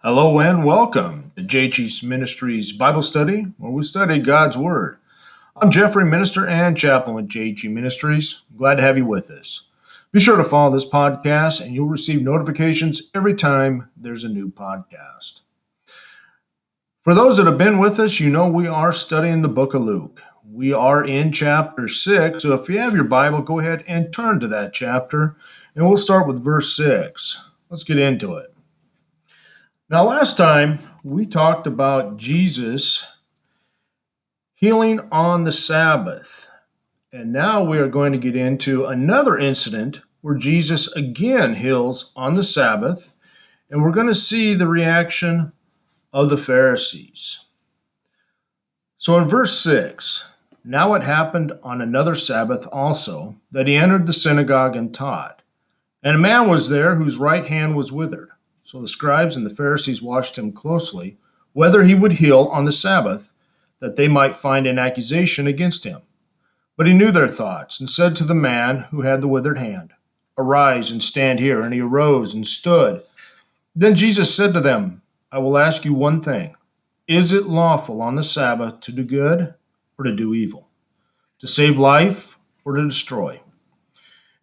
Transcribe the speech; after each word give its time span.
Hello 0.00 0.38
and 0.38 0.64
welcome 0.64 1.32
to 1.34 1.42
JH's 1.42 2.04
Ministries 2.04 2.70
Bible 2.70 3.02
Study, 3.02 3.46
where 3.58 3.72
we 3.72 3.82
study 3.82 4.20
God's 4.20 4.56
Word. 4.56 4.98
I'm 5.56 5.72
Jeffrey, 5.72 6.04
minister 6.04 6.46
and 6.46 6.76
chaplain 6.76 7.18
at 7.18 7.28
JG 7.28 7.68
Ministries. 7.68 8.42
Glad 8.56 8.76
to 8.76 8.82
have 8.84 8.96
you 8.96 9.04
with 9.04 9.28
us. 9.28 9.70
Be 10.12 10.20
sure 10.20 10.36
to 10.36 10.44
follow 10.44 10.70
this 10.70 10.88
podcast, 10.88 11.60
and 11.60 11.74
you'll 11.74 11.88
receive 11.88 12.22
notifications 12.22 13.10
every 13.12 13.34
time 13.34 13.90
there's 13.96 14.22
a 14.22 14.28
new 14.28 14.48
podcast. 14.48 15.40
For 17.00 17.12
those 17.12 17.36
that 17.36 17.46
have 17.46 17.58
been 17.58 17.80
with 17.80 17.98
us, 17.98 18.20
you 18.20 18.30
know 18.30 18.46
we 18.46 18.68
are 18.68 18.92
studying 18.92 19.42
the 19.42 19.48
book 19.48 19.74
of 19.74 19.82
Luke. 19.82 20.22
We 20.48 20.72
are 20.72 21.02
in 21.02 21.32
chapter 21.32 21.88
6, 21.88 22.40
so 22.40 22.54
if 22.54 22.68
you 22.68 22.78
have 22.78 22.94
your 22.94 23.02
Bible, 23.02 23.42
go 23.42 23.58
ahead 23.58 23.82
and 23.88 24.12
turn 24.12 24.38
to 24.38 24.46
that 24.46 24.72
chapter, 24.72 25.34
and 25.74 25.88
we'll 25.88 25.96
start 25.96 26.28
with 26.28 26.44
verse 26.44 26.76
6. 26.76 27.50
Let's 27.68 27.82
get 27.82 27.98
into 27.98 28.36
it. 28.36 28.54
Now, 29.90 30.04
last 30.04 30.36
time 30.36 30.80
we 31.02 31.24
talked 31.24 31.66
about 31.66 32.18
Jesus 32.18 33.06
healing 34.52 35.00
on 35.10 35.44
the 35.44 35.52
Sabbath. 35.52 36.50
And 37.10 37.32
now 37.32 37.64
we 37.64 37.78
are 37.78 37.88
going 37.88 38.12
to 38.12 38.18
get 38.18 38.36
into 38.36 38.84
another 38.84 39.38
incident 39.38 40.02
where 40.20 40.34
Jesus 40.34 40.92
again 40.92 41.54
heals 41.54 42.12
on 42.14 42.34
the 42.34 42.44
Sabbath. 42.44 43.14
And 43.70 43.82
we're 43.82 43.92
going 43.92 44.08
to 44.08 44.14
see 44.14 44.52
the 44.52 44.66
reaction 44.66 45.52
of 46.12 46.28
the 46.28 46.36
Pharisees. 46.36 47.46
So 48.98 49.16
in 49.16 49.26
verse 49.26 49.58
6, 49.60 50.26
now 50.64 50.92
it 50.92 51.04
happened 51.04 51.52
on 51.62 51.80
another 51.80 52.14
Sabbath 52.14 52.66
also 52.70 53.36
that 53.52 53.66
he 53.66 53.76
entered 53.76 54.06
the 54.06 54.12
synagogue 54.12 54.76
and 54.76 54.92
taught. 54.92 55.40
And 56.02 56.16
a 56.16 56.18
man 56.18 56.46
was 56.46 56.68
there 56.68 56.96
whose 56.96 57.16
right 57.16 57.46
hand 57.46 57.74
was 57.74 57.90
withered. 57.90 58.28
So 58.68 58.82
the 58.82 58.86
scribes 58.86 59.34
and 59.34 59.46
the 59.46 59.54
Pharisees 59.54 60.02
watched 60.02 60.36
him 60.36 60.52
closely, 60.52 61.16
whether 61.54 61.84
he 61.84 61.94
would 61.94 62.12
heal 62.12 62.50
on 62.52 62.66
the 62.66 62.70
Sabbath, 62.70 63.32
that 63.80 63.96
they 63.96 64.08
might 64.08 64.36
find 64.36 64.66
an 64.66 64.78
accusation 64.78 65.46
against 65.46 65.84
him. 65.84 66.02
But 66.76 66.86
he 66.86 66.92
knew 66.92 67.10
their 67.10 67.28
thoughts, 67.28 67.80
and 67.80 67.88
said 67.88 68.14
to 68.16 68.24
the 68.24 68.34
man 68.34 68.80
who 68.90 69.00
had 69.00 69.22
the 69.22 69.26
withered 69.26 69.56
hand, 69.56 69.94
Arise 70.36 70.90
and 70.90 71.02
stand 71.02 71.40
here. 71.40 71.62
And 71.62 71.72
he 71.72 71.80
arose 71.80 72.34
and 72.34 72.46
stood. 72.46 73.04
Then 73.74 73.94
Jesus 73.94 74.34
said 74.34 74.52
to 74.52 74.60
them, 74.60 75.00
I 75.32 75.38
will 75.38 75.56
ask 75.56 75.86
you 75.86 75.94
one 75.94 76.20
thing. 76.20 76.54
Is 77.06 77.32
it 77.32 77.46
lawful 77.46 78.02
on 78.02 78.16
the 78.16 78.22
Sabbath 78.22 78.80
to 78.80 78.92
do 78.92 79.02
good 79.02 79.54
or 79.98 80.04
to 80.04 80.14
do 80.14 80.34
evil? 80.34 80.68
To 81.38 81.46
save 81.46 81.78
life 81.78 82.38
or 82.66 82.76
to 82.76 82.82
destroy? 82.82 83.40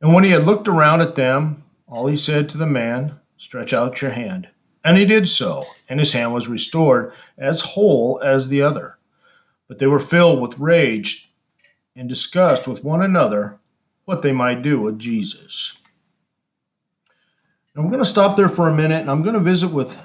And 0.01 0.15
when 0.15 0.23
he 0.23 0.31
had 0.31 0.47
looked 0.47 0.67
around 0.67 1.01
at 1.01 1.13
them, 1.13 1.63
all 1.85 2.07
he 2.07 2.17
said 2.17 2.49
to 2.49 2.57
the 2.57 2.65
man, 2.65 3.19
Stretch 3.37 3.73
out 3.73 4.01
your 4.01 4.11
hand. 4.11 4.49
And 4.83 4.97
he 4.97 5.05
did 5.05 5.27
so, 5.27 5.65
and 5.89 5.99
his 5.99 6.13
hand 6.13 6.33
was 6.33 6.47
restored 6.47 7.11
as 7.37 7.61
whole 7.61 8.21
as 8.23 8.49
the 8.49 8.61
other. 8.61 8.97
But 9.67 9.79
they 9.79 9.87
were 9.87 9.99
filled 9.99 10.41
with 10.41 10.59
rage 10.59 11.31
and 11.95 12.07
discussed 12.07 12.67
with 12.67 12.83
one 12.83 13.01
another 13.01 13.59
what 14.05 14.21
they 14.21 14.31
might 14.31 14.61
do 14.61 14.79
with 14.79 14.99
Jesus. 14.99 15.73
Now 17.75 17.81
we're 17.81 17.89
going 17.89 18.03
to 18.03 18.09
stop 18.09 18.37
there 18.37 18.47
for 18.47 18.69
a 18.69 18.73
minute, 18.73 19.01
and 19.01 19.09
I'm 19.09 19.23
going 19.23 19.33
to 19.33 19.41
visit 19.41 19.69
with 19.69 19.99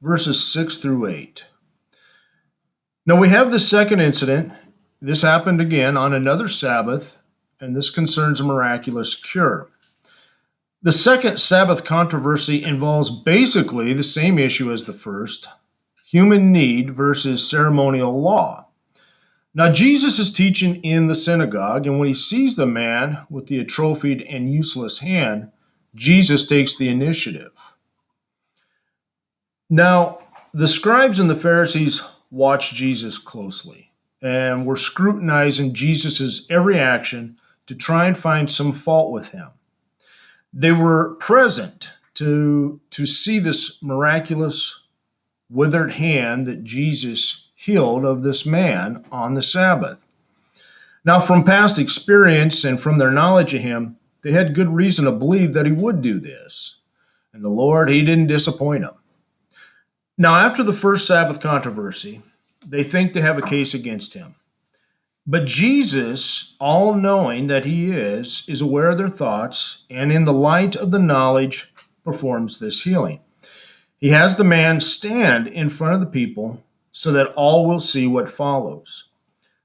verses 0.00 0.42
6 0.52 0.78
through 0.78 1.06
8. 1.06 1.44
Now 3.04 3.18
we 3.18 3.28
have 3.28 3.50
the 3.50 3.58
second 3.58 4.00
incident. 4.00 4.52
This 5.02 5.22
happened 5.22 5.60
again 5.60 5.96
on 5.96 6.14
another 6.14 6.48
Sabbath, 6.48 7.18
and 7.60 7.76
this 7.76 7.90
concerns 7.90 8.40
a 8.40 8.44
miraculous 8.44 9.14
cure. 9.14 9.68
The 10.84 10.92
second 10.92 11.40
Sabbath 11.40 11.82
controversy 11.82 12.62
involves 12.62 13.08
basically 13.08 13.94
the 13.94 14.02
same 14.02 14.38
issue 14.38 14.70
as 14.70 14.84
the 14.84 14.92
first 14.92 15.48
human 16.04 16.52
need 16.52 16.90
versus 16.90 17.48
ceremonial 17.48 18.20
law. 18.20 18.66
Now, 19.54 19.72
Jesus 19.72 20.18
is 20.18 20.30
teaching 20.30 20.84
in 20.84 21.06
the 21.06 21.14
synagogue, 21.14 21.86
and 21.86 21.98
when 21.98 22.08
he 22.08 22.12
sees 22.12 22.56
the 22.56 22.66
man 22.66 23.26
with 23.30 23.46
the 23.46 23.58
atrophied 23.60 24.26
and 24.28 24.52
useless 24.52 24.98
hand, 24.98 25.50
Jesus 25.94 26.44
takes 26.44 26.76
the 26.76 26.90
initiative. 26.90 27.52
Now, 29.70 30.18
the 30.52 30.68
scribes 30.68 31.18
and 31.18 31.30
the 31.30 31.34
Pharisees 31.34 32.02
watch 32.30 32.74
Jesus 32.74 33.16
closely 33.16 33.90
and 34.20 34.66
were 34.66 34.76
scrutinizing 34.76 35.72
Jesus' 35.72 36.46
every 36.50 36.78
action 36.78 37.38
to 37.68 37.74
try 37.74 38.06
and 38.06 38.18
find 38.18 38.52
some 38.52 38.72
fault 38.72 39.10
with 39.12 39.30
him 39.30 39.48
they 40.54 40.72
were 40.72 41.16
present 41.16 41.90
to 42.14 42.80
to 42.90 43.04
see 43.04 43.40
this 43.40 43.82
miraculous 43.82 44.86
withered 45.50 45.92
hand 45.92 46.46
that 46.46 46.64
Jesus 46.64 47.48
healed 47.54 48.04
of 48.04 48.22
this 48.22 48.46
man 48.46 49.04
on 49.10 49.34
the 49.34 49.42
Sabbath. 49.42 50.00
Now, 51.04 51.20
from 51.20 51.44
past 51.44 51.78
experience 51.78 52.64
and 52.64 52.80
from 52.80 52.98
their 52.98 53.10
knowledge 53.10 53.52
of 53.52 53.60
him, 53.60 53.96
they 54.22 54.32
had 54.32 54.54
good 54.54 54.70
reason 54.70 55.04
to 55.04 55.12
believe 55.12 55.52
that 55.52 55.66
he 55.66 55.72
would 55.72 56.00
do 56.00 56.18
this. 56.18 56.80
And 57.32 57.44
the 57.44 57.50
Lord, 57.50 57.90
he 57.90 58.04
didn't 58.04 58.28
disappoint 58.28 58.82
them. 58.82 58.94
Now, 60.16 60.36
after 60.36 60.62
the 60.62 60.72
first 60.72 61.06
Sabbath 61.06 61.40
controversy, 61.40 62.22
they 62.66 62.84
think 62.84 63.12
they 63.12 63.20
have 63.20 63.36
a 63.36 63.42
case 63.42 63.74
against 63.74 64.14
him. 64.14 64.36
But 65.26 65.46
Jesus, 65.46 66.54
all 66.60 66.94
knowing 66.94 67.46
that 67.46 67.64
he 67.64 67.90
is, 67.90 68.44
is 68.46 68.60
aware 68.60 68.90
of 68.90 68.98
their 68.98 69.08
thoughts, 69.08 69.84
and 69.88 70.12
in 70.12 70.26
the 70.26 70.32
light 70.32 70.76
of 70.76 70.90
the 70.90 70.98
knowledge, 70.98 71.72
performs 72.04 72.58
this 72.58 72.82
healing. 72.82 73.20
He 73.98 74.10
has 74.10 74.36
the 74.36 74.44
man 74.44 74.80
stand 74.80 75.46
in 75.46 75.70
front 75.70 75.94
of 75.94 76.00
the 76.00 76.06
people 76.06 76.62
so 76.90 77.10
that 77.12 77.32
all 77.34 77.66
will 77.66 77.80
see 77.80 78.06
what 78.06 78.30
follows. 78.30 79.08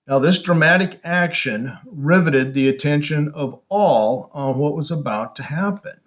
Now, 0.07 0.17
this 0.17 0.41
dramatic 0.41 0.99
action 1.03 1.77
riveted 1.85 2.53
the 2.53 2.69
attention 2.69 3.29
of 3.35 3.59
all 3.67 4.31
on 4.33 4.57
what 4.57 4.75
was 4.75 4.89
about 4.89 5.35
to 5.35 5.43
happen. 5.43 5.99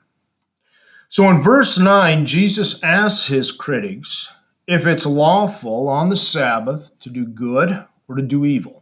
So 1.08 1.28
in 1.28 1.42
verse 1.42 1.78
9, 1.78 2.24
Jesus 2.24 2.82
asks 2.82 3.26
his 3.26 3.52
critics 3.52 4.34
if 4.66 4.86
it's 4.86 5.04
lawful 5.04 5.88
on 5.88 6.08
the 6.08 6.16
Sabbath 6.16 6.98
to 7.00 7.10
do 7.10 7.26
good 7.26 7.86
or 8.08 8.16
to 8.16 8.22
do 8.22 8.46
evil. 8.46 8.81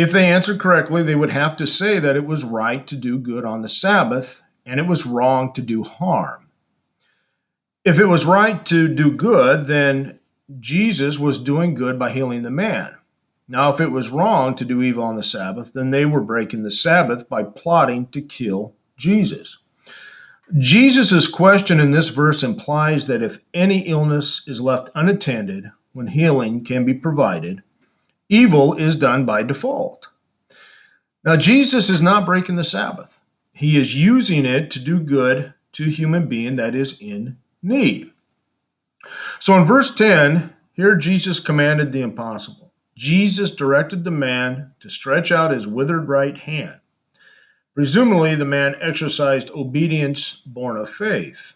If 0.00 0.12
they 0.12 0.24
answered 0.24 0.58
correctly, 0.58 1.02
they 1.02 1.14
would 1.14 1.28
have 1.28 1.58
to 1.58 1.66
say 1.66 1.98
that 1.98 2.16
it 2.16 2.24
was 2.24 2.42
right 2.42 2.86
to 2.86 2.96
do 2.96 3.18
good 3.18 3.44
on 3.44 3.60
the 3.60 3.68
Sabbath 3.68 4.40
and 4.64 4.80
it 4.80 4.86
was 4.86 5.04
wrong 5.04 5.52
to 5.52 5.60
do 5.60 5.82
harm. 5.82 6.48
If 7.84 7.98
it 7.98 8.06
was 8.06 8.24
right 8.24 8.64
to 8.64 8.88
do 8.88 9.14
good, 9.14 9.66
then 9.66 10.18
Jesus 10.58 11.18
was 11.18 11.38
doing 11.38 11.74
good 11.74 11.98
by 11.98 12.12
healing 12.12 12.44
the 12.44 12.50
man. 12.50 12.96
Now, 13.46 13.70
if 13.74 13.78
it 13.78 13.90
was 13.90 14.08
wrong 14.08 14.54
to 14.54 14.64
do 14.64 14.80
evil 14.80 15.04
on 15.04 15.16
the 15.16 15.22
Sabbath, 15.22 15.74
then 15.74 15.90
they 15.90 16.06
were 16.06 16.22
breaking 16.22 16.62
the 16.62 16.70
Sabbath 16.70 17.28
by 17.28 17.42
plotting 17.42 18.06
to 18.06 18.22
kill 18.22 18.72
Jesus. 18.96 19.58
Jesus' 20.56 21.28
question 21.28 21.78
in 21.78 21.90
this 21.90 22.08
verse 22.08 22.42
implies 22.42 23.06
that 23.06 23.22
if 23.22 23.40
any 23.52 23.80
illness 23.80 24.48
is 24.48 24.62
left 24.62 24.88
unattended 24.94 25.72
when 25.92 26.06
healing 26.06 26.64
can 26.64 26.86
be 26.86 26.94
provided, 26.94 27.62
Evil 28.30 28.74
is 28.74 28.94
done 28.94 29.26
by 29.26 29.42
default. 29.42 30.06
Now, 31.24 31.36
Jesus 31.36 31.90
is 31.90 32.00
not 32.00 32.24
breaking 32.24 32.54
the 32.54 32.62
Sabbath. 32.62 33.20
He 33.52 33.76
is 33.76 33.96
using 33.96 34.46
it 34.46 34.70
to 34.70 34.78
do 34.78 35.00
good 35.00 35.52
to 35.72 35.86
a 35.86 35.90
human 35.90 36.28
being 36.28 36.54
that 36.54 36.76
is 36.76 37.00
in 37.00 37.38
need. 37.60 38.12
So 39.40 39.56
in 39.56 39.64
verse 39.64 39.92
10, 39.92 40.54
here 40.72 40.94
Jesus 40.94 41.40
commanded 41.40 41.90
the 41.90 42.02
impossible. 42.02 42.72
Jesus 42.94 43.50
directed 43.50 44.04
the 44.04 44.12
man 44.12 44.74
to 44.78 44.88
stretch 44.88 45.32
out 45.32 45.50
his 45.50 45.66
withered 45.66 46.08
right 46.08 46.38
hand. 46.38 46.78
Presumably, 47.74 48.36
the 48.36 48.44
man 48.44 48.76
exercised 48.80 49.50
obedience 49.50 50.34
born 50.46 50.76
of 50.76 50.88
faith. 50.88 51.54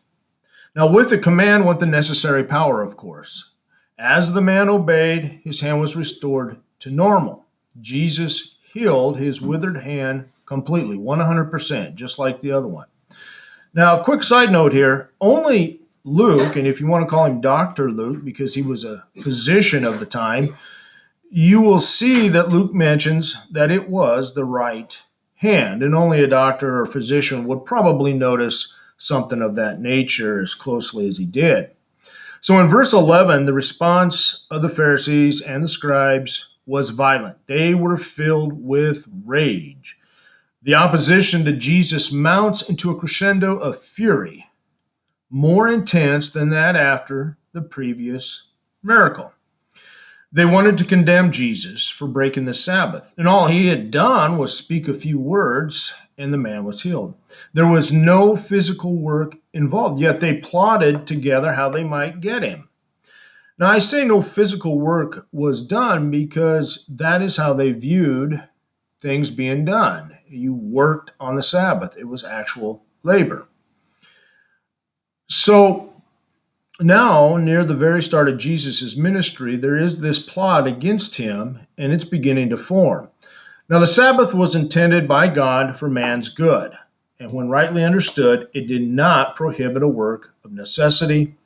Now, 0.74 0.88
with 0.88 1.10
the 1.10 1.18
command 1.18 1.66
went 1.66 1.78
the 1.78 1.86
necessary 1.86 2.42
power, 2.42 2.82
of 2.82 2.96
course. 2.96 3.54
As 3.96 4.32
the 4.32 4.40
man 4.40 4.68
obeyed, 4.68 5.40
his 5.44 5.60
hand 5.60 5.80
was 5.80 5.94
restored 5.94 6.58
to 6.84 6.90
normal. 6.90 7.46
Jesus 7.80 8.56
healed 8.74 9.18
his 9.18 9.40
withered 9.40 9.78
hand 9.78 10.28
completely, 10.44 10.98
100%, 10.98 11.94
just 11.94 12.18
like 12.18 12.40
the 12.40 12.52
other 12.52 12.66
one. 12.66 12.86
Now, 13.72 14.02
quick 14.02 14.22
side 14.22 14.52
note 14.52 14.74
here 14.74 15.10
only 15.18 15.80
Luke, 16.04 16.56
and 16.56 16.66
if 16.66 16.82
you 16.82 16.86
want 16.86 17.02
to 17.02 17.08
call 17.08 17.24
him 17.24 17.40
Dr. 17.40 17.90
Luke 17.90 18.22
because 18.22 18.54
he 18.54 18.60
was 18.60 18.84
a 18.84 19.06
physician 19.22 19.82
of 19.82 19.98
the 19.98 20.04
time, 20.04 20.54
you 21.30 21.62
will 21.62 21.80
see 21.80 22.28
that 22.28 22.50
Luke 22.50 22.74
mentions 22.74 23.48
that 23.50 23.70
it 23.70 23.88
was 23.88 24.34
the 24.34 24.44
right 24.44 25.02
hand, 25.36 25.82
and 25.82 25.94
only 25.94 26.22
a 26.22 26.26
doctor 26.26 26.78
or 26.78 26.84
physician 26.84 27.46
would 27.46 27.64
probably 27.64 28.12
notice 28.12 28.74
something 28.98 29.40
of 29.40 29.54
that 29.54 29.80
nature 29.80 30.38
as 30.38 30.54
closely 30.54 31.08
as 31.08 31.16
he 31.16 31.24
did. 31.24 31.70
So 32.42 32.60
in 32.60 32.68
verse 32.68 32.92
11, 32.92 33.46
the 33.46 33.54
response 33.54 34.46
of 34.50 34.60
the 34.60 34.68
Pharisees 34.68 35.40
and 35.40 35.64
the 35.64 35.68
scribes 35.68 36.53
was 36.66 36.90
violent. 36.90 37.46
They 37.46 37.74
were 37.74 37.96
filled 37.96 38.52
with 38.52 39.06
rage. 39.24 39.98
The 40.62 40.74
opposition 40.74 41.44
to 41.44 41.52
Jesus 41.52 42.10
mounts 42.10 42.68
into 42.68 42.90
a 42.90 42.98
crescendo 42.98 43.58
of 43.58 43.82
fury, 43.82 44.46
more 45.28 45.68
intense 45.68 46.30
than 46.30 46.48
that 46.50 46.74
after 46.74 47.36
the 47.52 47.60
previous 47.60 48.52
miracle. 48.82 49.32
They 50.32 50.44
wanted 50.44 50.78
to 50.78 50.84
condemn 50.84 51.30
Jesus 51.30 51.88
for 51.88 52.08
breaking 52.08 52.46
the 52.46 52.54
Sabbath, 52.54 53.14
and 53.16 53.28
all 53.28 53.46
he 53.46 53.68
had 53.68 53.92
done 53.92 54.36
was 54.36 54.56
speak 54.56 54.88
a 54.88 54.94
few 54.94 55.18
words, 55.20 55.94
and 56.18 56.32
the 56.32 56.38
man 56.38 56.64
was 56.64 56.82
healed. 56.82 57.14
There 57.52 57.68
was 57.68 57.92
no 57.92 58.34
physical 58.34 58.96
work 58.96 59.36
involved, 59.52 60.00
yet 60.00 60.18
they 60.18 60.38
plotted 60.38 61.06
together 61.06 61.52
how 61.52 61.68
they 61.68 61.84
might 61.84 62.20
get 62.20 62.42
him. 62.42 62.68
Now, 63.56 63.70
I 63.70 63.78
say 63.78 64.04
no 64.04 64.20
physical 64.20 64.80
work 64.80 65.28
was 65.30 65.64
done 65.64 66.10
because 66.10 66.84
that 66.88 67.22
is 67.22 67.36
how 67.36 67.52
they 67.52 67.70
viewed 67.70 68.42
things 69.00 69.30
being 69.30 69.64
done. 69.64 70.18
You 70.26 70.54
worked 70.54 71.12
on 71.20 71.36
the 71.36 71.42
Sabbath, 71.42 71.96
it 71.96 72.08
was 72.08 72.24
actual 72.24 72.84
labor. 73.02 73.46
So 75.28 75.92
now, 76.80 77.36
near 77.36 77.64
the 77.64 77.74
very 77.74 78.02
start 78.02 78.28
of 78.28 78.38
Jesus' 78.38 78.96
ministry, 78.96 79.56
there 79.56 79.76
is 79.76 80.00
this 80.00 80.18
plot 80.18 80.66
against 80.66 81.16
him, 81.16 81.66
and 81.78 81.92
it's 81.92 82.04
beginning 82.04 82.48
to 82.50 82.56
form. 82.56 83.10
Now, 83.68 83.78
the 83.78 83.86
Sabbath 83.86 84.34
was 84.34 84.56
intended 84.56 85.06
by 85.06 85.28
God 85.28 85.76
for 85.76 85.88
man's 85.88 86.28
good, 86.28 86.72
and 87.20 87.32
when 87.32 87.48
rightly 87.48 87.84
understood, 87.84 88.48
it 88.52 88.66
did 88.66 88.82
not 88.82 89.36
prohibit 89.36 89.84
a 89.84 89.88
work 89.88 90.34
of 90.44 90.50
necessity 90.50 91.36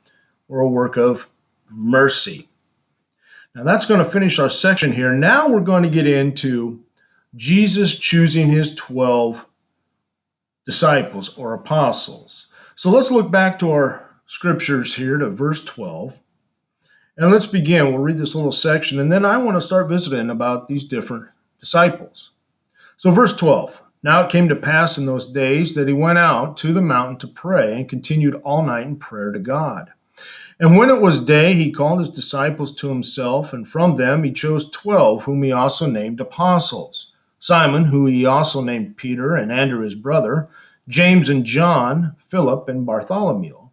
or 0.47 0.61
a 0.61 0.67
work 0.67 0.97
of 0.97 1.27
mercy. 1.69 2.49
Now, 3.55 3.63
that's 3.63 3.85
going 3.85 4.03
to 4.03 4.09
finish 4.09 4.39
our 4.39 4.49
section 4.49 4.91
here. 4.91 5.13
Now, 5.13 5.49
we're 5.49 5.61
going 5.61 5.83
to 5.83 5.89
get 5.89 6.07
into 6.07 6.83
Jesus 7.35 7.97
choosing 7.97 8.49
his 8.49 8.75
12 8.75 9.45
disciples 10.65 11.37
or 11.37 11.53
apostles. 11.53 12.47
So, 12.75 12.89
let's 12.89 13.11
look 13.11 13.31
back 13.31 13.59
to 13.59 13.71
our 13.71 14.09
scriptures 14.25 14.95
here 14.95 15.17
to 15.17 15.29
verse 15.29 15.65
12. 15.65 16.19
And 17.17 17.31
let's 17.31 17.47
begin. 17.47 17.87
We'll 17.87 17.97
read 17.97 18.17
this 18.17 18.35
little 18.35 18.51
section, 18.51 18.99
and 18.99 19.11
then 19.11 19.25
I 19.25 19.37
want 19.37 19.57
to 19.57 19.61
start 19.61 19.89
visiting 19.89 20.29
about 20.29 20.67
these 20.67 20.85
different 20.85 21.25
disciples. 21.59 22.31
So, 22.95 23.11
verse 23.11 23.35
12 23.35 23.81
Now 24.03 24.21
it 24.21 24.31
came 24.31 24.47
to 24.47 24.55
pass 24.55 24.97
in 24.97 25.05
those 25.05 25.31
days 25.31 25.75
that 25.75 25.87
he 25.87 25.93
went 25.93 26.19
out 26.19 26.55
to 26.57 26.71
the 26.71 26.81
mountain 26.81 27.17
to 27.17 27.27
pray 27.27 27.75
and 27.75 27.89
continued 27.89 28.35
all 28.35 28.63
night 28.63 28.85
in 28.85 28.95
prayer 28.95 29.31
to 29.31 29.39
God. 29.39 29.91
And 30.59 30.77
when 30.77 30.89
it 30.89 31.01
was 31.01 31.23
day, 31.23 31.53
he 31.53 31.71
called 31.71 31.99
his 31.99 32.09
disciples 32.09 32.75
to 32.75 32.89
himself, 32.89 33.53
and 33.53 33.67
from 33.67 33.95
them 33.95 34.23
he 34.23 34.31
chose 34.31 34.69
twelve, 34.69 35.23
whom 35.23 35.43
he 35.43 35.51
also 35.51 35.87
named 35.87 36.19
apostles 36.19 37.13
Simon, 37.39 37.85
who 37.85 38.05
he 38.05 38.25
also 38.25 38.61
named 38.61 38.97
Peter, 38.97 39.35
and 39.35 39.51
Andrew 39.51 39.81
his 39.81 39.95
brother, 39.95 40.49
James 40.89 41.29
and 41.29 41.45
John, 41.45 42.15
Philip 42.19 42.67
and 42.67 42.85
Bartholomew 42.85 43.69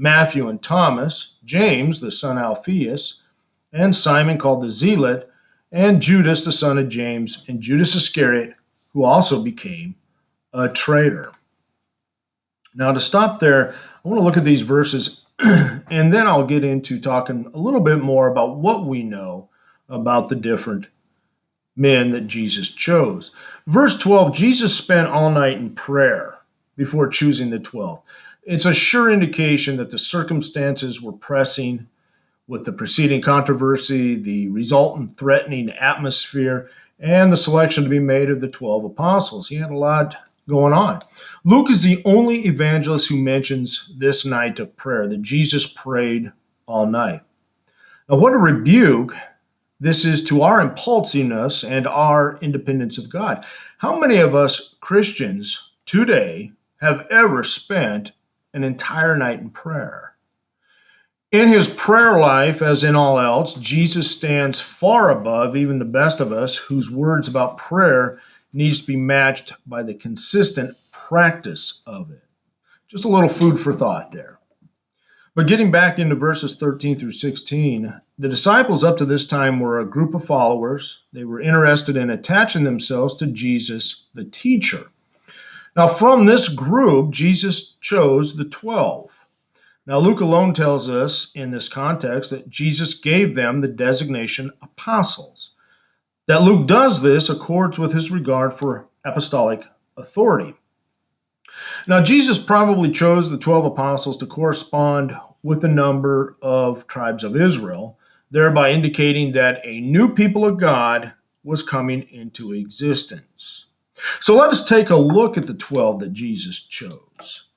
Matthew 0.00 0.48
and 0.48 0.62
Thomas, 0.62 1.36
James 1.44 2.00
the 2.00 2.10
son 2.10 2.38
Alphaeus, 2.38 3.22
and 3.70 3.94
Simon 3.94 4.38
called 4.38 4.62
the 4.62 4.70
Zealot, 4.70 5.30
and 5.70 6.00
Judas 6.00 6.42
the 6.42 6.52
son 6.52 6.78
of 6.78 6.88
James, 6.88 7.44
and 7.48 7.60
Judas 7.60 7.94
Iscariot, 7.94 8.54
who 8.94 9.04
also 9.04 9.42
became 9.42 9.96
a 10.54 10.70
traitor. 10.70 11.30
Now, 12.74 12.92
to 12.92 12.98
stop 12.98 13.40
there, 13.40 13.74
I 14.02 14.08
want 14.08 14.18
to 14.18 14.24
look 14.24 14.38
at 14.38 14.44
these 14.44 14.62
verses, 14.62 15.26
and 15.90 16.12
then 16.12 16.26
I'll 16.26 16.46
get 16.46 16.64
into 16.64 17.00
talking 17.00 17.50
a 17.54 17.58
little 17.58 17.80
bit 17.80 18.00
more 18.00 18.28
about 18.28 18.56
what 18.56 18.84
we 18.86 19.02
know 19.02 19.48
about 19.88 20.28
the 20.28 20.36
different 20.36 20.88
men 21.76 22.10
that 22.10 22.26
Jesus 22.26 22.68
chose. 22.68 23.30
Verse 23.66 23.96
12 23.96 24.34
Jesus 24.34 24.76
spent 24.76 25.08
all 25.08 25.30
night 25.30 25.56
in 25.56 25.74
prayer 25.74 26.38
before 26.76 27.08
choosing 27.08 27.50
the 27.50 27.58
12. 27.58 28.02
It's 28.42 28.64
a 28.64 28.74
sure 28.74 29.10
indication 29.10 29.76
that 29.76 29.90
the 29.90 29.98
circumstances 29.98 31.00
were 31.00 31.12
pressing 31.12 31.88
with 32.46 32.64
the 32.64 32.72
preceding 32.72 33.22
controversy, 33.22 34.16
the 34.16 34.48
resultant 34.48 35.16
threatening 35.16 35.70
atmosphere, 35.70 36.68
and 36.98 37.30
the 37.30 37.36
selection 37.36 37.84
to 37.84 37.90
be 37.90 37.98
made 37.98 38.28
of 38.28 38.40
the 38.40 38.48
12 38.48 38.84
apostles. 38.84 39.48
He 39.48 39.56
had 39.56 39.70
a 39.70 39.78
lot 39.78 40.16
going 40.48 40.72
on. 40.72 41.00
Luke 41.44 41.70
is 41.70 41.82
the 41.82 42.02
only 42.04 42.46
evangelist 42.46 43.08
who 43.08 43.16
mentions 43.16 43.92
this 43.96 44.24
night 44.24 44.58
of 44.58 44.76
prayer, 44.76 45.06
that 45.06 45.22
Jesus 45.22 45.66
prayed 45.66 46.32
all 46.66 46.86
night. 46.86 47.22
Now, 48.08 48.16
what 48.16 48.32
a 48.32 48.38
rebuke 48.38 49.14
this 49.78 50.04
is 50.04 50.22
to 50.24 50.42
our 50.42 50.60
impulsiveness 50.60 51.64
and 51.64 51.86
our 51.86 52.38
independence 52.42 52.98
of 52.98 53.08
God. 53.08 53.46
How 53.78 53.98
many 53.98 54.18
of 54.18 54.34
us 54.34 54.76
Christians 54.80 55.72
today 55.86 56.52
have 56.80 57.06
ever 57.10 57.42
spent 57.42 58.12
an 58.54 58.64
entire 58.64 59.16
night 59.16 59.40
in 59.40 59.50
prayer. 59.50 60.14
In 61.30 61.48
his 61.48 61.68
prayer 61.68 62.18
life, 62.18 62.60
as 62.60 62.82
in 62.82 62.96
all 62.96 63.18
else, 63.18 63.54
Jesus 63.54 64.10
stands 64.10 64.60
far 64.60 65.10
above 65.10 65.56
even 65.56 65.78
the 65.78 65.84
best 65.84 66.20
of 66.20 66.32
us 66.32 66.56
whose 66.56 66.90
words 66.90 67.28
about 67.28 67.58
prayer 67.58 68.20
needs 68.52 68.80
to 68.80 68.86
be 68.86 68.96
matched 68.96 69.52
by 69.66 69.82
the 69.82 69.94
consistent 69.94 70.76
practice 70.90 71.82
of 71.86 72.10
it. 72.10 72.24
Just 72.88 73.04
a 73.04 73.08
little 73.08 73.28
food 73.28 73.60
for 73.60 73.72
thought 73.72 74.12
there. 74.12 74.38
But 75.34 75.46
getting 75.46 75.70
back 75.70 75.98
into 75.98 76.16
verses 76.16 76.56
13 76.56 76.96
through 76.96 77.12
16, 77.12 78.00
the 78.18 78.28
disciples 78.28 78.82
up 78.82 78.96
to 78.98 79.04
this 79.04 79.26
time 79.26 79.60
were 79.60 79.78
a 79.78 79.88
group 79.88 80.12
of 80.12 80.24
followers. 80.24 81.04
They 81.12 81.24
were 81.24 81.40
interested 81.40 81.96
in 81.96 82.10
attaching 82.10 82.64
themselves 82.64 83.16
to 83.16 83.26
Jesus, 83.26 84.06
the 84.12 84.24
teacher. 84.24 84.90
Now, 85.76 85.86
from 85.86 86.26
this 86.26 86.48
group, 86.48 87.12
Jesus 87.12 87.76
chose 87.80 88.36
the 88.36 88.44
12. 88.44 89.26
Now, 89.86 89.98
Luke 89.98 90.20
alone 90.20 90.52
tells 90.52 90.90
us 90.90 91.30
in 91.34 91.52
this 91.52 91.68
context 91.68 92.30
that 92.30 92.50
Jesus 92.50 92.94
gave 92.94 93.34
them 93.34 93.60
the 93.60 93.68
designation 93.68 94.50
apostles. 94.60 95.49
That 96.30 96.42
Luke 96.42 96.68
does 96.68 97.02
this 97.02 97.28
accords 97.28 97.76
with 97.76 97.92
his 97.92 98.12
regard 98.12 98.54
for 98.54 98.86
apostolic 99.04 99.64
authority. 99.96 100.54
Now, 101.88 102.00
Jesus 102.00 102.38
probably 102.38 102.92
chose 102.92 103.28
the 103.28 103.36
12 103.36 103.64
apostles 103.64 104.16
to 104.18 104.26
correspond 104.26 105.12
with 105.42 105.60
the 105.60 105.66
number 105.66 106.36
of 106.40 106.86
tribes 106.86 107.24
of 107.24 107.34
Israel, 107.34 107.98
thereby 108.30 108.70
indicating 108.70 109.32
that 109.32 109.60
a 109.64 109.80
new 109.80 110.14
people 110.14 110.44
of 110.44 110.56
God 110.56 111.14
was 111.42 111.64
coming 111.64 112.02
into 112.12 112.52
existence. 112.52 113.66
So 114.20 114.36
let 114.36 114.50
us 114.50 114.62
take 114.62 114.88
a 114.88 114.94
look 114.94 115.36
at 115.36 115.48
the 115.48 115.54
12 115.54 115.98
that 115.98 116.12
Jesus 116.12 116.60
chose. 116.60 117.48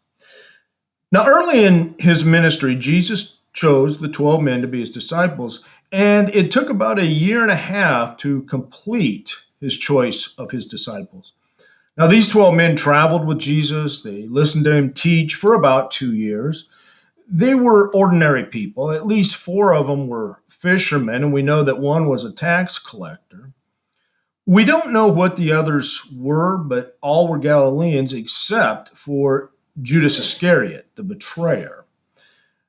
Now, 1.11 1.27
early 1.27 1.63
in 1.63 1.93
his 1.99 2.25
ministry, 2.25 2.75
Jesus 2.75 3.37
chose 3.53 3.99
the 3.99 4.09
12 4.09 4.41
men 4.41 4.61
to 4.63 4.67
be 4.67 4.79
his 4.79 4.89
disciples, 4.89 5.63
and 5.93 6.33
it 6.33 6.49
took 6.49 6.71
about 6.71 6.97
a 6.97 7.05
year 7.05 7.43
and 7.43 7.51
a 7.51 7.55
half 7.55 8.17
to 8.17 8.41
complete 8.43 9.45
his 9.61 9.77
choice 9.77 10.33
of 10.39 10.49
his 10.49 10.65
disciples. 10.65 11.33
Now, 11.95 12.07
these 12.07 12.27
12 12.29 12.55
men 12.55 12.75
traveled 12.75 13.27
with 13.27 13.37
Jesus, 13.37 14.01
they 14.01 14.23
listened 14.23 14.65
to 14.65 14.75
him 14.75 14.91
teach 14.91 15.35
for 15.35 15.53
about 15.53 15.91
two 15.91 16.15
years. 16.15 16.67
They 17.29 17.53
were 17.53 17.93
ordinary 17.93 18.43
people, 18.43 18.89
at 18.89 19.05
least 19.05 19.35
four 19.35 19.75
of 19.75 19.85
them 19.85 20.07
were 20.07 20.41
fishermen, 20.49 21.23
and 21.23 21.31
we 21.31 21.43
know 21.43 21.63
that 21.63 21.77
one 21.77 22.07
was 22.07 22.25
a 22.25 22.33
tax 22.33 22.79
collector. 22.79 23.51
We 24.47 24.65
don't 24.65 24.93
know 24.93 25.07
what 25.07 25.35
the 25.35 25.53
others 25.53 26.09
were, 26.11 26.57
but 26.57 26.97
all 27.01 27.27
were 27.27 27.37
Galileans 27.37 28.13
except 28.13 28.97
for 28.97 29.51
Judas 29.79 30.17
Iscariot, 30.17 30.89
the 30.95 31.03
betrayer. 31.03 31.82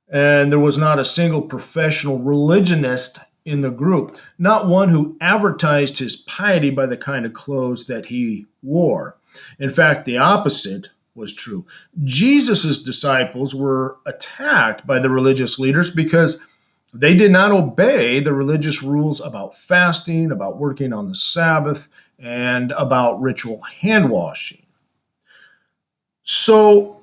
And 0.08 0.52
there 0.52 0.58
was 0.58 0.78
not 0.78 0.98
a 0.98 1.04
single 1.04 1.42
professional 1.42 2.18
religionist 2.18 3.18
in 3.44 3.60
the 3.60 3.70
group, 3.70 4.18
not 4.38 4.68
one 4.68 4.88
who 4.88 5.16
advertised 5.20 5.98
his 5.98 6.16
piety 6.16 6.70
by 6.70 6.86
the 6.86 6.96
kind 6.96 7.26
of 7.26 7.34
clothes 7.34 7.86
that 7.86 8.06
he 8.06 8.46
wore. 8.62 9.16
In 9.58 9.68
fact, 9.68 10.04
the 10.06 10.16
opposite 10.16 10.88
was 11.14 11.34
true. 11.34 11.66
Jesus' 12.02 12.82
disciples 12.82 13.54
were 13.54 13.98
attacked 14.06 14.86
by 14.86 14.98
the 14.98 15.10
religious 15.10 15.58
leaders 15.58 15.90
because 15.90 16.40
they 16.92 17.14
did 17.14 17.30
not 17.30 17.52
obey 17.52 18.20
the 18.20 18.32
religious 18.32 18.82
rules 18.82 19.20
about 19.20 19.56
fasting, 19.56 20.30
about 20.30 20.58
working 20.58 20.92
on 20.92 21.08
the 21.08 21.14
Sabbath, 21.14 21.88
and 22.18 22.72
about 22.72 23.20
ritual 23.20 23.60
hand 23.62 24.10
washing. 24.10 24.64
So, 26.22 27.02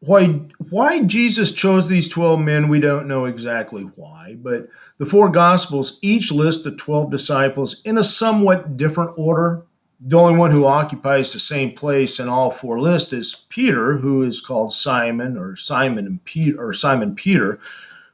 why, 0.00 0.26
why 0.70 1.02
Jesus 1.02 1.50
chose 1.50 1.88
these 1.88 2.08
12 2.08 2.40
men, 2.40 2.68
we 2.68 2.78
don't 2.78 3.08
know 3.08 3.24
exactly 3.24 3.82
why, 3.82 4.36
but 4.40 4.68
the 4.98 5.06
four 5.06 5.28
Gospels 5.28 5.98
each 6.02 6.30
list 6.30 6.64
the 6.64 6.70
12 6.70 7.10
disciples 7.10 7.82
in 7.82 7.98
a 7.98 8.04
somewhat 8.04 8.76
different 8.76 9.12
order. 9.16 9.62
The 10.00 10.16
only 10.16 10.38
one 10.38 10.52
who 10.52 10.66
occupies 10.66 11.32
the 11.32 11.40
same 11.40 11.72
place 11.72 12.20
in 12.20 12.28
all 12.28 12.50
four 12.50 12.80
lists 12.80 13.12
is 13.12 13.46
Peter, 13.48 13.96
who 13.96 14.22
is 14.22 14.40
called 14.40 14.72
Simon 14.72 15.36
or 15.36 15.56
Simon 15.56 16.06
and 16.06 16.24
Peter 16.24 16.64
or 16.64 16.72
Simon 16.72 17.16
Peter, 17.16 17.58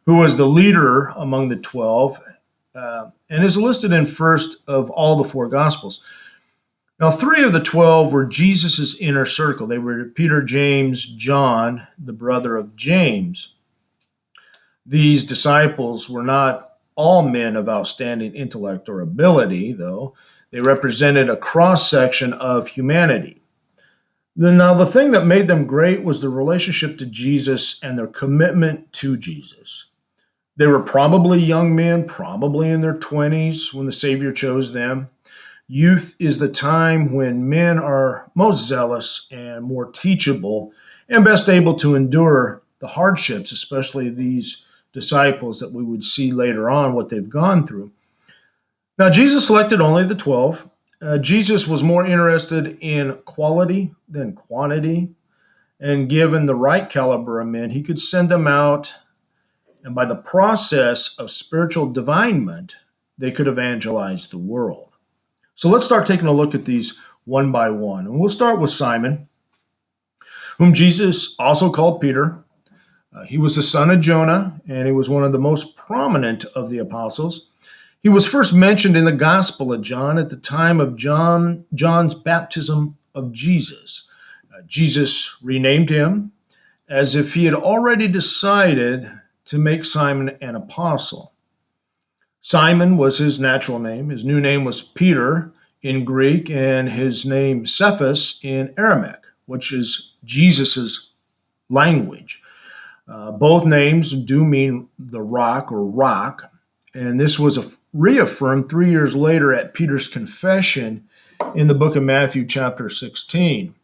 who 0.06 0.16
was 0.16 0.38
the 0.38 0.46
leader 0.46 1.06
among 1.16 1.48
the 1.48 1.56
12 1.56 2.18
uh, 2.74 3.10
and 3.28 3.44
is 3.44 3.56
listed 3.56 3.92
in 3.92 4.06
first 4.06 4.58
of 4.66 4.90
all 4.90 5.22
the 5.22 5.28
four 5.28 5.48
gospels. 5.48 6.02
Now, 7.00 7.10
three 7.10 7.42
of 7.42 7.52
the 7.52 7.60
12 7.60 8.12
were 8.12 8.24
Jesus' 8.24 8.98
inner 9.00 9.26
circle. 9.26 9.66
They 9.66 9.78
were 9.78 10.04
Peter, 10.04 10.42
James, 10.42 11.06
John, 11.06 11.86
the 11.98 12.12
brother 12.12 12.56
of 12.56 12.76
James. 12.76 13.56
These 14.86 15.24
disciples 15.24 16.08
were 16.08 16.22
not 16.22 16.74
all 16.94 17.22
men 17.22 17.56
of 17.56 17.68
outstanding 17.68 18.34
intellect 18.34 18.88
or 18.88 19.00
ability, 19.00 19.72
though. 19.72 20.14
They 20.50 20.60
represented 20.60 21.28
a 21.28 21.36
cross 21.36 21.90
section 21.90 22.32
of 22.32 22.68
humanity. 22.68 23.42
Now, 24.36 24.74
the 24.74 24.86
thing 24.86 25.10
that 25.12 25.26
made 25.26 25.48
them 25.48 25.66
great 25.66 26.04
was 26.04 26.20
the 26.20 26.28
relationship 26.28 26.98
to 26.98 27.06
Jesus 27.06 27.82
and 27.82 27.98
their 27.98 28.06
commitment 28.06 28.92
to 28.94 29.16
Jesus. 29.16 29.86
They 30.56 30.68
were 30.68 30.82
probably 30.82 31.40
young 31.40 31.74
men, 31.74 32.06
probably 32.06 32.68
in 32.68 32.80
their 32.80 32.94
20s 32.94 33.74
when 33.74 33.86
the 33.86 33.92
Savior 33.92 34.32
chose 34.32 34.72
them. 34.72 35.08
Youth 35.66 36.14
is 36.18 36.38
the 36.38 36.48
time 36.48 37.14
when 37.14 37.48
men 37.48 37.78
are 37.78 38.30
most 38.34 38.66
zealous 38.66 39.26
and 39.30 39.64
more 39.64 39.90
teachable 39.90 40.72
and 41.08 41.24
best 41.24 41.48
able 41.48 41.74
to 41.74 41.94
endure 41.94 42.62
the 42.80 42.88
hardships, 42.88 43.50
especially 43.50 44.08
these 44.10 44.66
disciples 44.92 45.58
that 45.60 45.72
we 45.72 45.82
would 45.82 46.04
see 46.04 46.30
later 46.30 46.68
on 46.68 46.92
what 46.92 47.08
they've 47.08 47.28
gone 47.28 47.66
through. 47.66 47.90
Now, 48.98 49.10
Jesus 49.10 49.46
selected 49.46 49.80
only 49.80 50.04
the 50.04 50.14
12. 50.14 50.68
Uh, 51.02 51.18
Jesus 51.18 51.66
was 51.66 51.82
more 51.82 52.04
interested 52.04 52.78
in 52.80 53.18
quality 53.24 53.94
than 54.08 54.34
quantity. 54.34 55.10
And 55.80 56.08
given 56.08 56.46
the 56.46 56.54
right 56.54 56.88
caliber 56.88 57.40
of 57.40 57.48
men, 57.48 57.70
he 57.70 57.82
could 57.82 57.98
send 57.98 58.28
them 58.28 58.46
out 58.46 58.94
and 59.84 59.94
by 59.94 60.06
the 60.06 60.16
process 60.16 61.14
of 61.18 61.30
spiritual 61.30 61.92
divinement, 61.92 62.76
they 63.18 63.30
could 63.30 63.46
evangelize 63.46 64.28
the 64.28 64.38
world. 64.38 64.93
So 65.54 65.68
let's 65.68 65.84
start 65.84 66.06
taking 66.06 66.26
a 66.26 66.32
look 66.32 66.54
at 66.54 66.64
these 66.64 66.98
one 67.24 67.52
by 67.52 67.70
one. 67.70 68.06
And 68.06 68.18
we'll 68.18 68.28
start 68.28 68.60
with 68.60 68.70
Simon, 68.70 69.28
whom 70.58 70.74
Jesus 70.74 71.34
also 71.38 71.70
called 71.70 72.00
Peter. 72.00 72.44
Uh, 73.14 73.24
he 73.24 73.38
was 73.38 73.54
the 73.54 73.62
son 73.62 73.90
of 73.90 74.00
Jonah, 74.00 74.60
and 74.66 74.86
he 74.86 74.92
was 74.92 75.08
one 75.08 75.22
of 75.22 75.32
the 75.32 75.38
most 75.38 75.76
prominent 75.76 76.44
of 76.56 76.70
the 76.70 76.78
apostles. 76.78 77.50
He 78.02 78.08
was 78.08 78.26
first 78.26 78.52
mentioned 78.52 78.96
in 78.96 79.04
the 79.04 79.12
Gospel 79.12 79.72
of 79.72 79.80
John 79.80 80.18
at 80.18 80.28
the 80.28 80.36
time 80.36 80.80
of 80.80 80.96
John 80.96 81.64
John's 81.72 82.14
baptism 82.14 82.98
of 83.14 83.32
Jesus. 83.32 84.08
Uh, 84.52 84.60
Jesus 84.66 85.36
renamed 85.40 85.88
him 85.88 86.32
as 86.88 87.14
if 87.14 87.34
he 87.34 87.44
had 87.44 87.54
already 87.54 88.08
decided 88.08 89.10
to 89.46 89.58
make 89.58 89.84
Simon 89.84 90.36
an 90.40 90.54
apostle. 90.54 91.33
Simon 92.46 92.98
was 92.98 93.16
his 93.16 93.40
natural 93.40 93.78
name. 93.78 94.10
His 94.10 94.22
new 94.22 94.38
name 94.38 94.64
was 94.64 94.82
Peter 94.82 95.50
in 95.80 96.04
Greek, 96.04 96.50
and 96.50 96.90
his 96.90 97.24
name 97.24 97.64
Cephas 97.64 98.38
in 98.42 98.74
Aramaic, 98.76 99.24
which 99.46 99.72
is 99.72 100.16
Jesus's 100.24 101.08
language. 101.70 102.42
Uh, 103.08 103.30
both 103.30 103.64
names 103.64 104.12
do 104.12 104.44
mean 104.44 104.90
the 104.98 105.22
rock 105.22 105.72
or 105.72 105.86
rock, 105.86 106.52
and 106.92 107.18
this 107.18 107.38
was 107.38 107.56
a, 107.56 107.64
reaffirmed 107.94 108.68
three 108.68 108.90
years 108.90 109.16
later 109.16 109.54
at 109.54 109.72
Peter's 109.72 110.06
confession 110.06 111.08
in 111.54 111.66
the 111.66 111.74
book 111.74 111.96
of 111.96 112.02
Matthew, 112.02 112.44
chapter 112.44 112.90
16. 112.90 113.74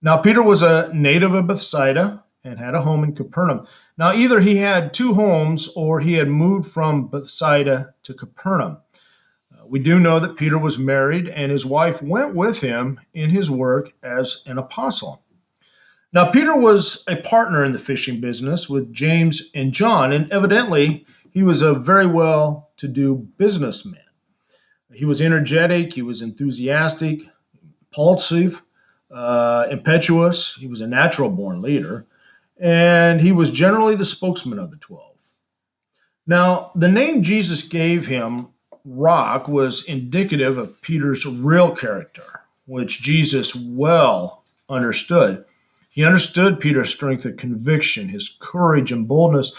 Now, 0.00 0.18
Peter 0.18 0.44
was 0.44 0.62
a 0.62 0.92
native 0.94 1.34
of 1.34 1.48
Bethsaida, 1.48 2.22
and 2.44 2.58
had 2.58 2.74
a 2.74 2.82
home 2.82 3.02
in 3.02 3.14
Capernaum. 3.14 3.66
Now, 3.96 4.12
either 4.12 4.40
he 4.40 4.58
had 4.58 4.92
two 4.92 5.14
homes 5.14 5.70
or 5.74 6.00
he 6.00 6.14
had 6.14 6.28
moved 6.28 6.70
from 6.70 7.08
Bethsaida 7.08 7.94
to 8.02 8.14
Capernaum. 8.14 8.78
Uh, 9.52 9.66
we 9.66 9.78
do 9.78 9.98
know 9.98 10.18
that 10.18 10.36
Peter 10.36 10.58
was 10.58 10.78
married 10.78 11.28
and 11.28 11.50
his 11.50 11.64
wife 11.64 12.02
went 12.02 12.34
with 12.34 12.60
him 12.60 13.00
in 13.14 13.30
his 13.30 13.50
work 13.50 13.92
as 14.02 14.44
an 14.46 14.58
apostle. 14.58 15.22
Now, 16.12 16.30
Peter 16.30 16.54
was 16.54 17.02
a 17.08 17.16
partner 17.16 17.64
in 17.64 17.72
the 17.72 17.78
fishing 17.78 18.20
business 18.20 18.68
with 18.68 18.92
James 18.92 19.50
and 19.52 19.72
John, 19.72 20.12
and 20.12 20.30
evidently 20.30 21.06
he 21.30 21.42
was 21.42 21.60
a 21.60 21.74
very 21.74 22.06
well 22.06 22.70
to 22.76 22.86
do 22.86 23.16
businessman. 23.36 24.00
He 24.92 25.04
was 25.04 25.20
energetic, 25.20 25.94
he 25.94 26.02
was 26.02 26.22
enthusiastic, 26.22 27.22
impulsive, 27.82 28.62
uh, 29.10 29.66
impetuous, 29.68 30.54
he 30.54 30.68
was 30.68 30.80
a 30.80 30.86
natural 30.86 31.30
born 31.30 31.60
leader 31.60 32.06
and 32.60 33.20
he 33.20 33.32
was 33.32 33.50
generally 33.50 33.96
the 33.96 34.04
spokesman 34.04 34.58
of 34.58 34.70
the 34.70 34.76
12. 34.76 35.12
Now, 36.26 36.70
the 36.74 36.88
name 36.88 37.22
Jesus 37.22 37.62
gave 37.62 38.06
him, 38.06 38.48
Rock, 38.84 39.48
was 39.48 39.84
indicative 39.84 40.58
of 40.58 40.80
Peter's 40.80 41.26
real 41.26 41.74
character, 41.74 42.40
which 42.66 43.02
Jesus 43.02 43.54
well 43.54 44.44
understood. 44.68 45.44
He 45.90 46.04
understood 46.04 46.60
Peter's 46.60 46.90
strength 46.90 47.24
of 47.24 47.36
conviction, 47.36 48.08
his 48.08 48.36
courage 48.40 48.90
and 48.90 49.06
boldness, 49.06 49.54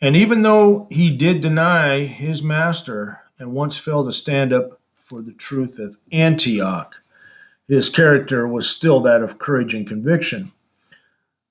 and 0.00 0.16
even 0.16 0.42
though 0.42 0.86
he 0.90 1.14
did 1.14 1.42
deny 1.42 2.04
his 2.04 2.42
master 2.42 3.20
and 3.38 3.52
once 3.52 3.76
failed 3.76 4.06
to 4.06 4.12
stand 4.12 4.52
up 4.52 4.80
for 4.98 5.20
the 5.20 5.32
truth 5.32 5.78
of 5.78 5.98
Antioch, 6.12 7.02
his 7.68 7.90
character 7.90 8.48
was 8.48 8.68
still 8.68 9.00
that 9.00 9.22
of 9.22 9.38
courage 9.38 9.74
and 9.74 9.86
conviction. 9.86 10.52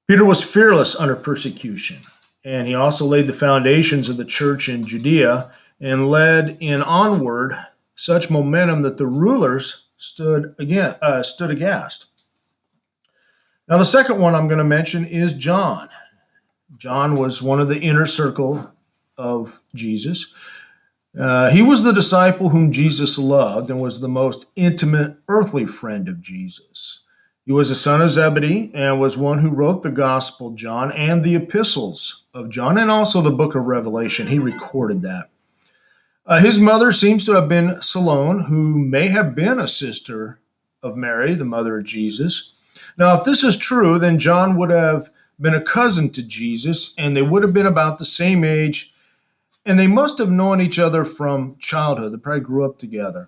Peter 0.10 0.26
was 0.26 0.44
fearless 0.44 0.96
under 0.96 1.16
persecution, 1.16 1.98
and 2.44 2.68
he 2.68 2.74
also 2.74 3.06
laid 3.06 3.28
the 3.28 3.32
foundations 3.32 4.10
of 4.10 4.18
the 4.18 4.26
church 4.26 4.68
in 4.68 4.84
Judea 4.84 5.52
and 5.80 6.10
led 6.10 6.58
in 6.60 6.82
onward 6.82 7.56
such 7.94 8.32
momentum 8.32 8.82
that 8.82 8.98
the 8.98 9.06
rulers 9.06 9.86
stood 9.98 10.56
again 10.58 10.96
uh, 11.04 11.22
stood 11.22 11.52
aghast. 11.52 12.08
Now, 13.68 13.78
the 13.78 13.86
second 13.86 14.20
one 14.20 14.34
I'm 14.34 14.48
going 14.48 14.58
to 14.58 14.64
mention 14.64 15.06
is 15.06 15.34
John. 15.36 15.90
John 16.76 17.16
was 17.16 17.44
one 17.44 17.60
of 17.60 17.70
the 17.70 17.80
inner 17.80 18.08
circle 18.08 18.72
of 19.16 19.62
Jesus. 19.76 20.34
Uh, 21.16 21.52
he 21.52 21.62
was 21.62 21.84
the 21.84 21.94
disciple 21.94 22.50
whom 22.50 22.72
Jesus 22.72 23.20
loved 23.20 23.70
and 23.70 23.80
was 23.80 24.00
the 24.00 24.10
most 24.10 24.48
intimate 24.56 25.18
earthly 25.28 25.68
friend 25.68 26.10
of 26.10 26.20
Jesus. 26.20 27.02
He 27.50 27.54
was 27.54 27.72
a 27.72 27.76
son 27.76 28.00
of 28.00 28.12
Zebedee 28.12 28.70
and 28.76 29.00
was 29.00 29.18
one 29.18 29.40
who 29.40 29.50
wrote 29.50 29.82
the 29.82 29.90
Gospel 29.90 30.52
John 30.52 30.92
and 30.92 31.24
the 31.24 31.36
epistles 31.36 32.26
of 32.32 32.52
John 32.52 32.78
and 32.78 32.92
also 32.92 33.22
the 33.22 33.32
book 33.32 33.56
of 33.56 33.66
Revelation. 33.66 34.28
He 34.28 34.38
recorded 34.38 35.02
that. 35.02 35.32
Uh, 36.28 36.40
his 36.40 36.60
mother 36.60 36.92
seems 36.92 37.26
to 37.26 37.32
have 37.32 37.50
been 37.50 37.82
Salome, 37.82 38.44
who 38.44 38.78
may 38.78 39.08
have 39.08 39.34
been 39.34 39.58
a 39.58 39.68
sister 39.68 40.40
of 40.84 40.96
Mary, 40.96 41.34
the 41.34 41.44
mother 41.44 41.80
of 41.80 41.86
Jesus. 41.86 42.54
Now, 43.00 43.18
if 43.18 43.24
this 43.24 43.44
is 43.44 43.58
true, 43.58 43.98
then 43.98 44.20
John 44.20 44.56
would 44.56 44.70
have 44.70 45.10
been 45.42 45.56
a 45.56 45.60
cousin 45.60 46.12
to 46.12 46.22
Jesus, 46.22 46.94
and 47.00 47.18
they 47.18 47.24
would 47.24 47.42
have 47.42 47.52
been 47.52 47.66
about 47.66 47.98
the 47.98 48.06
same 48.06 48.44
age, 48.44 48.94
and 49.66 49.80
they 49.80 49.88
must 49.88 50.20
have 50.20 50.30
known 50.30 50.62
each 50.62 50.78
other 50.78 51.04
from 51.04 51.56
childhood. 51.58 52.14
They 52.14 52.18
probably 52.18 52.42
grew 52.42 52.64
up 52.64 52.78
together 52.78 53.28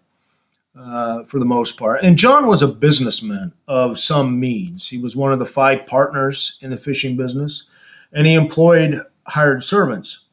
uh, 0.78 1.24
for 1.24 1.40
the 1.40 1.46
most 1.46 1.78
part. 1.78 2.02
And 2.04 2.18
John 2.18 2.48
was 2.48 2.62
a 2.62 2.68
businessman 2.68 3.54
of 3.68 4.00
some 4.00 4.40
means. 4.40 4.88
He 4.90 4.98
was 4.98 5.16
one 5.16 5.34
of 5.34 5.40
the 5.40 5.46
five 5.46 5.86
partners 5.86 6.58
in 6.62 6.70
the 6.70 6.78
fishing 6.78 7.18
business, 7.18 7.68
and 8.14 8.26
he 8.26 8.34
employed 8.34 9.02
hired 9.28 9.64
servants. 9.64 10.26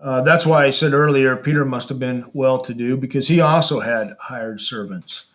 Uh, 0.00 0.22
that's 0.22 0.46
why 0.46 0.64
I 0.64 0.70
said 0.70 0.92
earlier 0.92 1.36
Peter 1.36 1.64
must 1.64 1.88
have 1.88 1.98
been 1.98 2.24
well 2.32 2.60
to 2.60 2.74
do 2.74 2.96
because 2.96 3.26
he 3.28 3.40
also 3.40 3.80
had 3.80 4.14
hired 4.20 4.60
servants. 4.60 5.26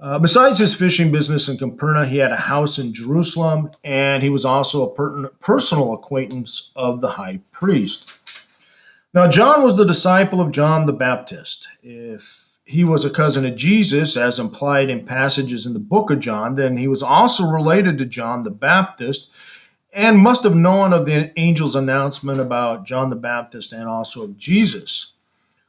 Uh, 0.00 0.18
besides 0.18 0.60
his 0.60 0.74
fishing 0.74 1.10
business 1.10 1.48
in 1.48 1.58
Capernaum, 1.58 2.06
he 2.06 2.18
had 2.18 2.30
a 2.30 2.36
house 2.36 2.78
in 2.78 2.92
Jerusalem, 2.92 3.70
and 3.82 4.22
he 4.22 4.28
was 4.28 4.44
also 4.44 4.86
a 4.86 4.94
per- 4.94 5.28
personal 5.40 5.92
acquaintance 5.92 6.70
of 6.76 7.00
the 7.00 7.08
high 7.08 7.40
priest. 7.50 8.12
Now, 9.12 9.26
John 9.26 9.64
was 9.64 9.76
the 9.76 9.84
disciple 9.84 10.40
of 10.40 10.52
John 10.52 10.86
the 10.86 10.92
Baptist. 10.92 11.66
If 11.82 12.47
he 12.68 12.84
was 12.84 13.04
a 13.04 13.10
cousin 13.10 13.46
of 13.46 13.56
Jesus, 13.56 14.16
as 14.16 14.38
implied 14.38 14.90
in 14.90 15.06
passages 15.06 15.64
in 15.64 15.72
the 15.72 15.80
book 15.80 16.10
of 16.10 16.20
John, 16.20 16.54
then 16.54 16.76
he 16.76 16.86
was 16.86 17.02
also 17.02 17.44
related 17.44 17.96
to 17.98 18.04
John 18.04 18.42
the 18.42 18.50
Baptist 18.50 19.30
and 19.92 20.18
must 20.18 20.44
have 20.44 20.54
known 20.54 20.92
of 20.92 21.06
the 21.06 21.36
angel's 21.38 21.74
announcement 21.74 22.40
about 22.40 22.84
John 22.84 23.08
the 23.08 23.16
Baptist 23.16 23.72
and 23.72 23.88
also 23.88 24.22
of 24.22 24.36
Jesus. 24.36 25.14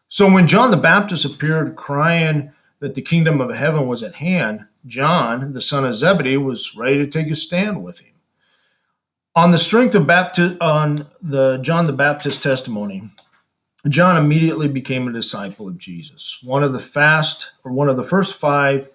So 0.10 0.30
when 0.32 0.46
John 0.46 0.72
the 0.72 0.78
Baptist 0.78 1.24
appeared 1.24 1.78
crying 1.78 2.52
that 2.80 2.96
the 2.96 3.02
kingdom 3.02 3.40
of 3.40 3.56
heaven 3.56 3.88
was 3.88 4.04
at 4.04 4.16
hand, 4.16 4.68
John, 4.86 5.54
the 5.54 5.62
son 5.62 5.86
of 5.86 5.96
Zebedee, 5.96 6.38
was 6.38 6.76
ready 6.76 6.98
to 6.98 7.08
take 7.08 7.32
a 7.32 7.36
stand 7.36 7.82
with 7.82 8.00
him. 8.00 8.14
On 9.36 9.52
the 9.52 9.58
strength 9.58 9.96
of 9.96 10.06
Baptist, 10.06 10.58
on 10.60 11.08
the 11.22 11.60
John 11.60 11.88
the 11.88 11.94
Baptist 11.94 12.44
testimony, 12.44 13.10
John 13.88 14.18
immediately 14.18 14.68
became 14.68 15.08
a 15.08 15.14
disciple 15.14 15.68
of 15.68 15.78
Jesus, 15.78 16.40
one 16.44 16.64
of 16.64 16.74
the 16.74 16.80
fast 16.80 17.54
or 17.64 17.72
one 17.72 17.88
of 17.88 17.96
the 17.96 18.04
first 18.04 18.34
five, 18.36 18.90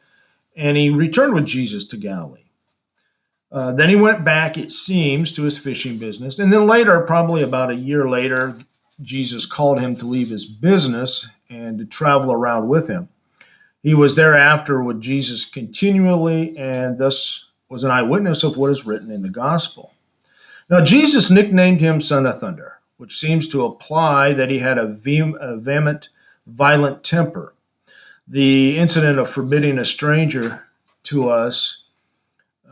and 0.57 0.77
he 0.77 0.91
returned 0.91 1.33
with 1.33 1.47
Jesus 1.47 1.85
to 1.85 1.97
Galilee. 1.97 2.43
Uh, 3.51 3.73
then 3.73 3.89
he 3.89 3.97
went 3.97 4.25
back, 4.25 4.59
it 4.59 4.73
seems, 4.73 5.33
to 5.33 5.45
his 5.45 5.59
fishing 5.59 5.97
business. 5.97 6.39
And 6.39 6.53
then 6.53 6.67
later, 6.67 7.01
probably 7.01 7.43
about 7.43 7.71
a 7.71 7.77
year 7.77 8.09
later, 8.09 8.57
Jesus 9.01 9.47
called 9.47 9.81
him 9.81 9.95
to 9.97 10.07
leave 10.07 10.29
his 10.29 10.45
business 10.45 11.29
and 11.49 11.79
to 11.79 11.85
travel 11.85 12.33
around 12.33 12.69
with 12.69 12.89
him. 12.89 13.09
He 13.83 13.95
was 13.95 14.17
thereafter 14.17 14.83
with 14.83 15.01
Jesus 15.01 15.45
continually 15.45 16.57
and 16.59 16.99
thus 16.99 17.53
was 17.69 17.85
an 17.85 17.91
eyewitness 17.91 18.43
of 18.43 18.57
what 18.57 18.71
is 18.71 18.87
written 18.87 19.11
in 19.11 19.23
the 19.23 19.29
gospel. 19.29 19.93
Now, 20.69 20.81
Jesus 20.81 21.31
nicknamed 21.31 21.81
him 21.81 22.01
Son 22.01 22.27
of 22.27 22.41
Thunder 22.41 22.81
which 23.05 23.19
seems 23.19 23.47
to 23.47 23.67
imply 23.67 24.33
that 24.33 24.49
he 24.49 24.61
had 24.61 24.79
a, 24.79 24.87
vehement, 24.87 26.09
violent 26.47 27.05
temper. 27.05 27.53
The 28.27 28.79
incident 28.79 29.19
of 29.19 29.29
forbidding 29.29 29.79
a 29.79 29.85
stranger 29.85 30.65
to 31.03 31.29
us 31.29 31.85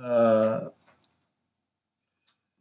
uh, 0.03 0.71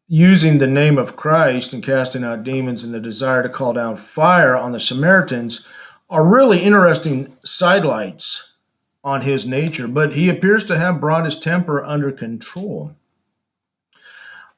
using 0.09 0.57
the 0.57 0.67
name 0.67 0.97
of 0.97 1.15
Christ 1.15 1.73
and 1.73 1.81
casting 1.81 2.25
out 2.25 2.43
demons 2.43 2.83
and 2.83 2.93
the 2.93 2.99
desire 2.99 3.41
to 3.41 3.47
call 3.47 3.71
down 3.71 3.95
fire 3.95 4.57
on 4.57 4.73
the 4.73 4.79
Samaritans 4.81 5.65
are 6.09 6.25
really 6.25 6.59
interesting 6.59 7.37
sidelights 7.45 8.51
on 9.01 9.21
his 9.21 9.45
nature, 9.45 9.87
but 9.87 10.13
he 10.13 10.27
appears 10.27 10.65
to 10.65 10.77
have 10.77 10.99
brought 10.99 11.23
his 11.23 11.39
temper 11.39 11.81
under 11.81 12.11
control. 12.11 12.97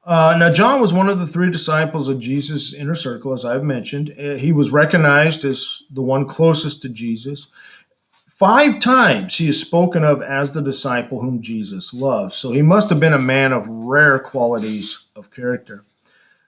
Uh, 0.05 0.35
now, 0.37 0.51
John 0.51 0.81
was 0.81 0.93
one 0.93 1.07
of 1.07 1.19
the 1.19 1.27
three 1.27 1.49
disciples 1.49 2.09
of 2.09 2.19
Jesus' 2.19 2.73
inner 2.73 2.95
circle, 2.95 3.31
as 3.31 3.45
I've 3.45 3.63
mentioned. 3.63 4.13
Uh, 4.19 4.35
he 4.35 4.51
was 4.51 4.71
recognized 4.71 5.45
as 5.45 5.83
the 5.89 6.01
one 6.01 6.27
closest 6.27 6.81
to 6.81 6.89
Jesus. 6.89 7.47
Five 8.27 8.81
times 8.81 9.37
he 9.37 9.47
is 9.47 9.61
spoken 9.61 10.03
of 10.03 10.21
as 10.21 10.51
the 10.51 10.61
disciple 10.61 11.21
whom 11.21 11.41
Jesus 11.41 11.93
loved. 11.93 12.33
So 12.33 12.51
he 12.51 12.61
must 12.61 12.89
have 12.89 12.99
been 12.99 13.13
a 13.13 13.19
man 13.19 13.53
of 13.53 13.67
rare 13.67 14.19
qualities 14.19 15.07
of 15.15 15.31
character. 15.31 15.83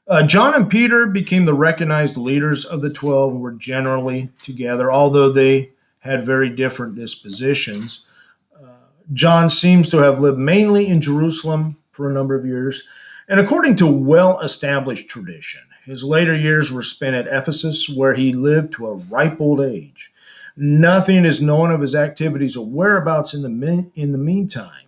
Uh, 0.08 0.24
John 0.24 0.54
and 0.54 0.70
Peter 0.70 1.08
became 1.08 1.46
the 1.46 1.54
recognized 1.54 2.18
leaders 2.18 2.66
of 2.66 2.82
the 2.82 2.90
12 2.90 3.34
and 3.34 3.42
were 3.42 3.54
generally 3.54 4.30
together, 4.44 4.92
although 4.92 5.30
they 5.30 5.72
had 6.00 6.26
very 6.26 6.50
different 6.50 6.96
dispositions. 6.96 8.06
Uh, 8.54 8.68
John 9.14 9.50
seems 9.50 9.90
to 9.92 10.00
have 10.00 10.20
lived 10.20 10.38
mainly 10.38 10.88
in 10.88 11.02
Jerusalem 11.02 11.78
for 11.92 12.10
a 12.10 12.14
number 12.14 12.36
of 12.36 12.46
years. 12.46 12.86
And 13.28 13.40
according 13.40 13.76
to 13.78 13.88
well 13.88 14.40
established 14.42 15.08
tradition, 15.08 15.62
his 15.84 16.04
later 16.04 16.36
years 16.36 16.72
were 16.72 16.84
spent 16.84 17.16
at 17.16 17.28
Ephesus, 17.28 17.90
where 17.90 18.14
he 18.14 18.34
lived 18.34 18.74
to 18.74 18.88
a 18.88 18.96
ripe 18.96 19.40
old 19.40 19.62
age. 19.62 20.12
Nothing 20.58 21.26
is 21.26 21.42
known 21.42 21.72
of 21.72 21.82
his 21.82 21.96
activities 21.96 22.56
or 22.56 22.66
whereabouts 22.66 23.34
in 23.34 23.42
the, 23.42 23.92
in 23.96 24.12
the 24.12 24.18
meantime. 24.18 24.86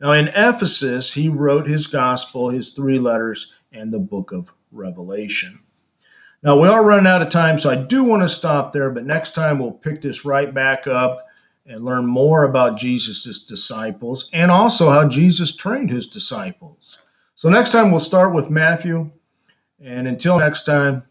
Now, 0.00 0.12
in 0.12 0.28
Ephesus, 0.28 1.14
he 1.14 1.28
wrote 1.28 1.66
his 1.66 1.86
gospel, 1.86 2.50
his 2.50 2.70
three 2.70 2.98
letters, 2.98 3.56
and 3.72 3.90
the 3.90 3.98
book 3.98 4.32
of 4.32 4.52
Revelation. 4.70 5.60
Now, 6.42 6.56
we 6.56 6.68
are 6.68 6.84
running 6.84 7.08
out 7.08 7.22
of 7.22 7.30
time, 7.30 7.58
so 7.58 7.70
I 7.70 7.74
do 7.74 8.04
want 8.04 8.22
to 8.22 8.28
stop 8.28 8.72
there, 8.72 8.90
but 8.90 9.04
next 9.04 9.34
time 9.34 9.58
we'll 9.58 9.72
pick 9.72 10.02
this 10.02 10.24
right 10.24 10.52
back 10.54 10.86
up 10.86 11.26
and 11.66 11.84
learn 11.84 12.06
more 12.06 12.44
about 12.44 12.78
Jesus' 12.78 13.44
disciples 13.44 14.30
and 14.32 14.50
also 14.50 14.90
how 14.90 15.08
Jesus 15.08 15.54
trained 15.54 15.90
his 15.90 16.06
disciples. 16.06 17.00
So, 17.38 17.48
next 17.48 17.70
time 17.70 17.92
we'll 17.92 18.00
start 18.00 18.34
with 18.34 18.50
Matthew. 18.50 19.12
And 19.78 20.08
until 20.08 20.40
next 20.40 20.64
time, 20.64 21.04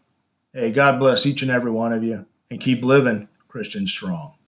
hey, 0.52 0.70
God 0.70 1.00
bless 1.00 1.24
each 1.24 1.40
and 1.40 1.50
every 1.50 1.70
one 1.70 1.94
of 1.94 2.04
you 2.04 2.26
and 2.50 2.60
keep 2.60 2.84
living 2.84 3.28
Christian 3.48 3.86
strong. 3.86 4.34